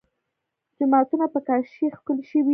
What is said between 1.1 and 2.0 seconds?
په کاشي